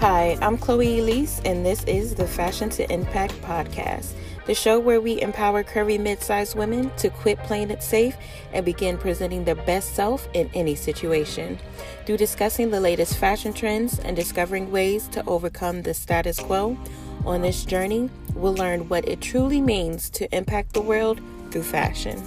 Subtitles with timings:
[0.00, 4.12] Hi, I'm Chloe Elise, and this is the Fashion to Impact podcast,
[4.44, 8.14] the show where we empower curvy mid sized women to quit playing it safe
[8.52, 11.58] and begin presenting their best self in any situation.
[12.04, 16.76] Through discussing the latest fashion trends and discovering ways to overcome the status quo,
[17.24, 22.22] on this journey, we'll learn what it truly means to impact the world through fashion.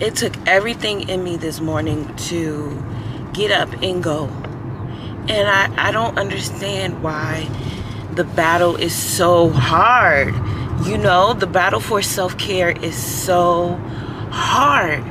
[0.00, 2.84] It took everything in me this morning to
[3.32, 4.26] get up and go.
[5.28, 7.48] And I, I don't understand why
[8.12, 10.34] the battle is so hard.
[10.86, 13.74] You know, the battle for self care is so
[14.30, 15.02] hard.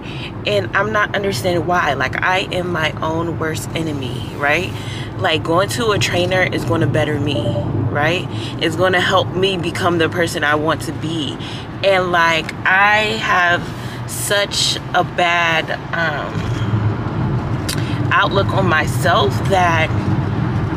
[0.48, 1.94] And I'm not understanding why.
[1.94, 4.72] Like, I am my own worst enemy, right?
[5.18, 7.44] Like, going to a trainer is going to better me,
[7.90, 8.26] right?
[8.64, 11.38] It's going to help me become the person I want to be.
[11.84, 13.62] And, like, I have
[14.10, 16.34] such a bad um,
[18.12, 19.90] outlook on myself that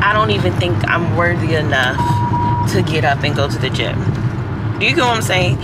[0.03, 1.97] I don't even think I'm worthy enough
[2.71, 3.97] to get up and go to the gym.
[4.79, 5.57] Do you get what I'm saying?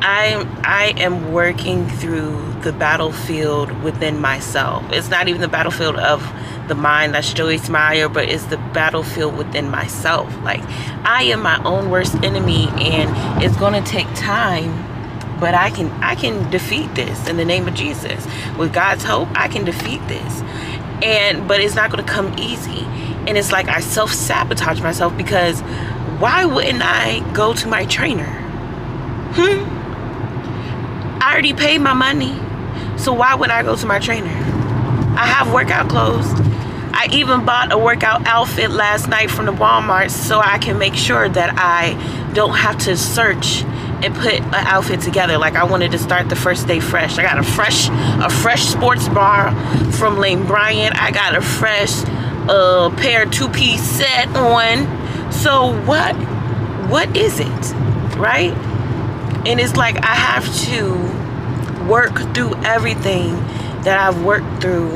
[0.00, 4.84] I'm I am working through the battlefield within myself.
[4.90, 6.20] It's not even the battlefield of
[6.68, 10.34] the mind that's Joyce Meyer, but it's the battlefield within myself.
[10.42, 10.60] Like
[11.06, 14.93] I am my own worst enemy and it's gonna take time
[15.40, 18.26] but I can I can defeat this in the name of Jesus.
[18.56, 20.42] With God's help, I can defeat this.
[21.02, 22.84] And but it's not going to come easy.
[23.26, 25.60] And it's like I self-sabotage myself because
[26.20, 28.30] why wouldn't I go to my trainer?
[29.34, 29.74] Hmm?
[31.22, 32.38] I already paid my money.
[32.98, 34.28] So why would I go to my trainer?
[35.16, 36.26] I have workout clothes.
[36.96, 40.94] I even bought a workout outfit last night from the Walmart so I can make
[40.94, 43.64] sure that I don't have to search
[44.04, 45.38] and put an outfit together.
[45.38, 47.18] Like I wanted to start the first day fresh.
[47.18, 49.50] I got a fresh, a fresh sports bar
[49.92, 50.94] from Lane Bryant.
[51.00, 52.04] I got a fresh
[52.48, 55.32] uh, pair two-piece set on.
[55.32, 56.14] So what,
[56.90, 57.72] what is it,
[58.18, 58.52] right?
[59.46, 63.36] And it's like I have to work through everything
[63.84, 64.90] that I've worked through,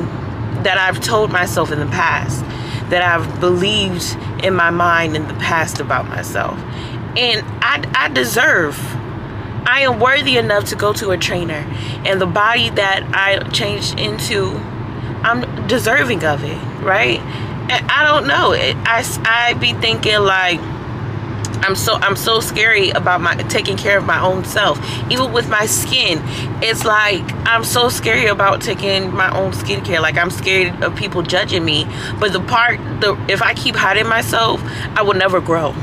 [0.65, 2.45] that I've told myself in the past,
[2.91, 4.05] that I've believed
[4.43, 6.59] in my mind in the past about myself
[7.19, 8.77] and I, I deserve
[9.69, 11.63] I am worthy enough to go to a trainer
[12.07, 14.53] and the body that I changed into
[15.23, 20.59] I'm deserving of it right and I don't know I, I be thinking like
[21.61, 24.79] I'm so I'm so scary about my taking care of my own self.
[25.11, 26.21] Even with my skin,
[26.63, 30.01] it's like I'm so scary about taking my own skincare.
[30.01, 31.85] Like I'm scared of people judging me.
[32.21, 34.63] But the part the if I keep hiding myself,
[34.95, 35.75] I will never grow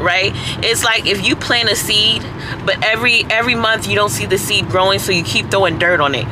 [0.00, 0.32] right?
[0.64, 2.22] It's like if you plant a seed
[2.64, 6.00] but every every month you don't see the seed growing so you keep throwing dirt
[6.00, 6.26] on it.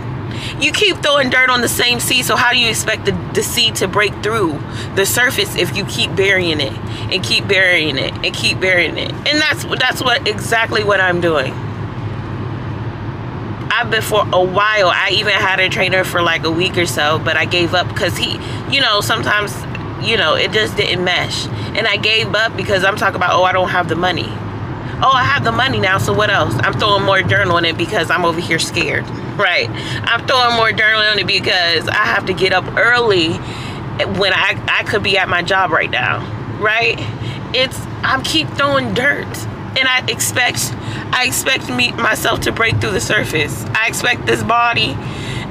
[0.63, 3.43] You keep throwing dirt on the same seed so how do you expect the, the
[3.43, 4.59] seed to break through
[4.95, 6.73] the surface if you keep burying it
[7.13, 9.13] and keep burying it and keep burying it?
[9.13, 11.53] And that's that's what exactly what i'm doing.
[13.71, 14.89] I've been for a while.
[14.89, 17.87] I even had a trainer for like a week or so, but I gave up
[17.87, 18.33] because he,
[18.75, 19.53] you know, sometimes
[20.03, 21.47] you know, it just didn't mesh.
[21.47, 24.29] And I gave up because I'm talking about, oh, I don't have the money.
[25.01, 26.55] Oh, I have the money now, so what else?
[26.59, 29.69] I'm throwing more dirt on it because I'm over here scared, right?
[29.71, 34.61] I'm throwing more dirt on it because I have to get up early when I,
[34.69, 36.19] I could be at my job right now,
[36.59, 36.97] right?
[37.55, 39.27] It's, I'm keep throwing dirt
[39.79, 40.73] and I expect,
[41.13, 43.65] I expect me, myself to break through the surface.
[43.67, 44.95] I expect this body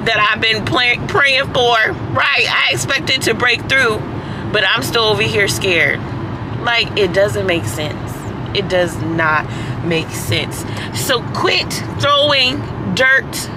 [0.04, 1.74] that I've been play, praying for,
[2.12, 2.46] right?
[2.48, 4.02] I expect it to break through
[4.52, 6.00] but I'm still over here scared.
[6.62, 8.12] Like, it doesn't make sense.
[8.56, 9.46] It does not
[9.84, 10.64] make sense.
[10.98, 11.70] So quit
[12.00, 12.60] throwing
[12.94, 13.50] dirt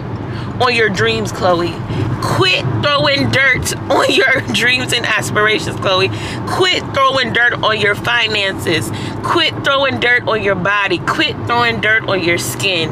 [0.61, 1.73] on your dreams, Chloe.
[2.21, 6.09] Quit throwing dirt on your dreams and aspirations, Chloe.
[6.47, 8.91] Quit throwing dirt on your finances.
[9.23, 10.99] Quit throwing dirt on your body.
[10.99, 12.91] Quit throwing dirt on your skin.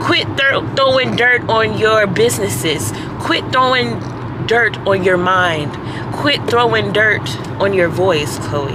[0.00, 2.92] Quit th- throwing dirt on your businesses.
[3.20, 3.98] Quit throwing
[4.46, 5.72] dirt on your mind.
[6.18, 7.28] Quit throwing dirt
[7.60, 8.72] on your voice, Chloe.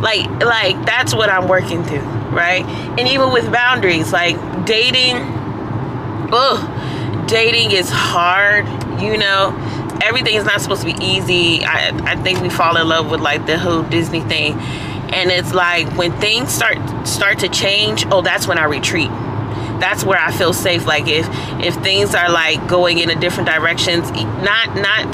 [0.00, 2.00] Like, like that's what I'm working through,
[2.30, 2.64] right?
[2.98, 5.16] And even with boundaries, like dating,
[6.32, 8.66] oh, dating is hard,
[9.00, 9.58] you know.
[10.02, 11.64] Everything is not supposed to be easy.
[11.64, 14.54] I, I think we fall in love with like the whole Disney thing.
[14.54, 19.10] And it's like when things start start to change, oh, that's when I retreat
[19.82, 20.86] that's where I feel safe.
[20.86, 21.26] Like if
[21.60, 25.06] if things are like going in a different directions, not not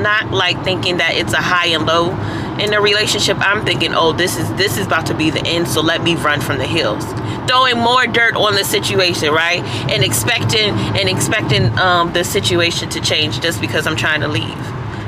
[0.00, 2.12] not like thinking that it's a high and low
[2.58, 3.36] in a relationship.
[3.40, 6.14] I'm thinking, oh, this is this is about to be the end, so let me
[6.14, 7.04] run from the hills.
[7.46, 9.62] throwing more dirt on the situation, right?
[9.90, 14.56] And expecting and expecting um, the situation to change just because I'm trying to leave.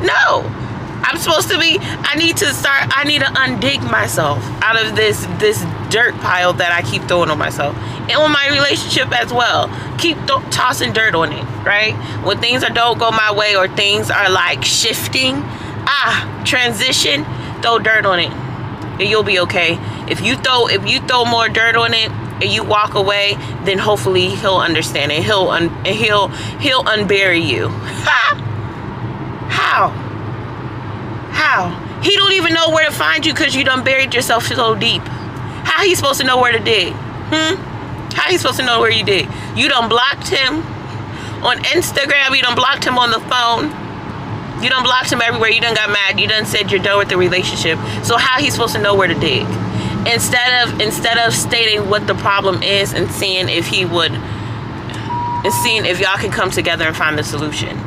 [0.03, 0.43] No.
[1.09, 4.95] I'm supposed to be I need to start I need to undig myself out of
[4.95, 5.59] this this
[5.89, 7.75] dirt pile that I keep throwing on myself.
[7.77, 9.69] And on my relationship as well.
[9.97, 10.19] Keep
[10.51, 11.95] tossing dirt on it, right?
[12.25, 17.25] When things are don't go my way or things are like shifting, ah, transition,
[17.63, 18.31] throw dirt on it.
[19.01, 19.79] And you'll be okay.
[20.11, 23.35] If you throw if you throw more dirt on it, and you walk away,
[23.65, 25.25] then hopefully he'll understand it.
[25.25, 26.29] He'll un- and he'll
[26.59, 27.69] he'll unbury you.
[29.49, 30.08] How?
[31.39, 31.71] How?
[32.03, 35.03] He don't even know where to find you because you done buried yourself so deep.
[35.03, 36.93] How he supposed to know where to dig?
[36.93, 37.55] Hmm?
[38.13, 39.29] How he supposed to know where you dig?
[39.55, 40.63] You done blocked him
[41.45, 42.35] on Instagram.
[42.35, 43.71] You done blocked him on the phone.
[44.63, 45.51] You done blocked him everywhere.
[45.51, 46.19] You done got mad.
[46.19, 47.79] You done said you're done with the relationship.
[48.03, 49.47] So how he supposed to know where to dig?
[50.13, 55.53] Instead of instead of stating what the problem is and seeing if he would and
[55.63, 57.79] seeing if y'all can come together and find the solution.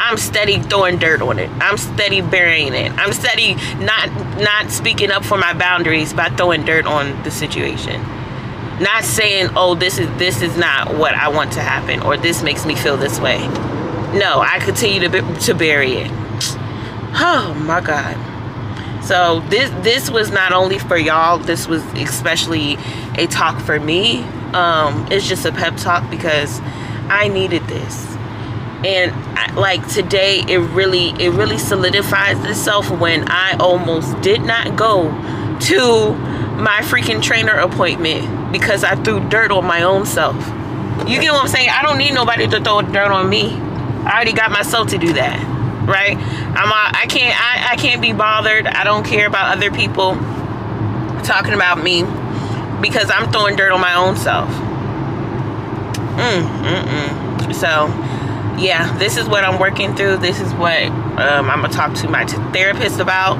[0.00, 1.50] I'm steady throwing dirt on it.
[1.60, 2.92] I'm steady burying it.
[2.92, 3.54] I'm steady
[3.84, 8.00] not not speaking up for my boundaries by throwing dirt on the situation.
[8.80, 12.42] Not saying, "Oh, this is this is not what I want to happen," or "This
[12.42, 13.38] makes me feel this way."
[14.14, 16.10] No, I continue to to bury it.
[17.14, 18.16] Oh my God.
[19.04, 21.38] So this this was not only for y'all.
[21.38, 22.78] This was especially
[23.16, 24.22] a talk for me.
[24.52, 26.60] Um, it's just a pep talk because
[27.10, 28.08] I needed this
[28.84, 34.76] and I, like today it really it really solidifies itself when i almost did not
[34.76, 35.08] go
[35.60, 36.12] to
[36.60, 40.36] my freaking trainer appointment because i threw dirt on my own self.
[41.06, 41.70] You get what i'm saying?
[41.70, 43.50] I don't need nobody to throw dirt on me.
[43.50, 45.58] I already got myself to do that
[45.88, 46.16] right?
[46.18, 48.66] I'm I can't I, I can't be bothered.
[48.66, 50.16] I don't care about other people
[51.24, 52.02] talking about me
[52.80, 54.50] because i'm throwing dirt on my own self.
[56.18, 57.54] Mm, mm, mm.
[57.54, 57.88] so
[58.58, 60.18] yeah, this is what I'm working through.
[60.18, 63.36] This is what um, I'm gonna talk to my therapist about.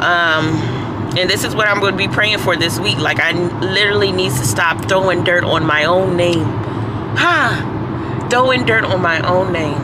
[0.00, 0.84] Um,
[1.16, 2.98] and this is what I'm to be praying for this week.
[2.98, 6.44] Like I literally need to stop throwing dirt on my own name.
[7.16, 8.26] Ha!
[8.30, 9.78] Throwing dirt on my own name.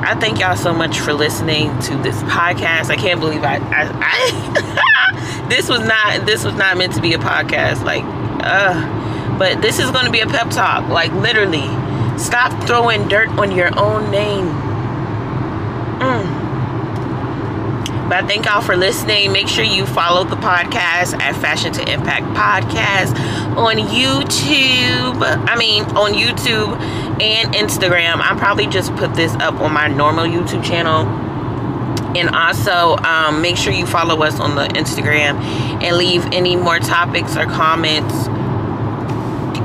[0.00, 2.90] I thank y'all so much for listening to this podcast.
[2.90, 7.12] I can't believe I, I, I this was not this was not meant to be
[7.12, 7.84] a podcast.
[7.84, 8.04] Like,
[8.42, 10.88] uh, but this is going to be a pep talk.
[10.88, 11.68] Like literally
[12.18, 14.46] Stop throwing dirt on your own name.
[16.00, 16.48] Mm.
[18.08, 19.32] But I thank y'all for listening.
[19.32, 23.14] Make sure you follow the podcast at Fashion to Impact Podcast
[23.56, 25.46] on YouTube.
[25.46, 26.80] I mean, on YouTube
[27.20, 28.16] and Instagram.
[28.16, 31.06] I'll probably just put this up on my normal YouTube channel.
[32.16, 35.38] And also, um, make sure you follow us on the Instagram
[35.82, 38.28] and leave any more topics or comments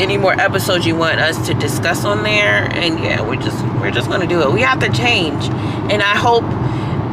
[0.02, 2.70] any more episodes you want us to discuss on there.
[2.74, 4.52] And yeah we're just we're just gonna do it.
[4.52, 5.44] We have to change.
[5.92, 6.44] And i hope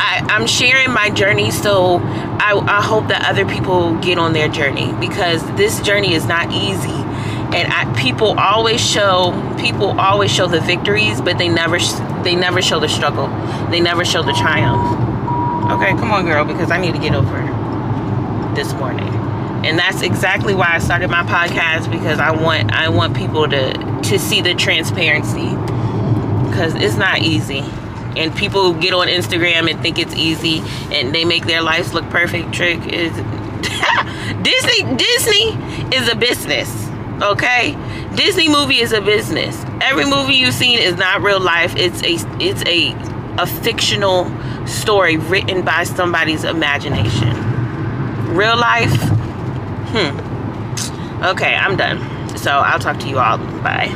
[0.02, 4.48] I, i'm sharing my journey so I, I hope that other people get on their
[4.48, 6.88] journey because this journey is not easy.
[7.52, 11.78] And I, people always show people always show the victories but they never
[12.22, 13.28] they never show the struggle.
[13.70, 14.82] They never show the triumph.
[15.72, 17.38] Okay come on girl because i need to get over
[18.54, 19.29] this morning
[19.64, 23.72] and that's exactly why I started my podcast because I want I want people to
[24.04, 25.48] to see the transparency.
[26.48, 27.60] Because it's not easy.
[28.16, 32.08] And people get on Instagram and think it's easy and they make their lives look
[32.10, 32.52] perfect.
[32.52, 33.12] Trick is
[34.42, 36.88] Disney Disney is a business
[37.22, 37.76] okay?
[38.14, 39.62] Disney movie is a business.
[39.80, 41.74] Every movie you've seen is not real life.
[41.76, 42.94] It's a it's a
[43.38, 44.26] a fictional
[44.66, 47.36] story written by somebody's imagination.
[48.34, 49.19] Real life
[49.92, 51.24] Hmm.
[51.24, 51.98] Okay, I'm done.
[52.38, 53.38] So I'll talk to you all.
[53.62, 53.88] Bye.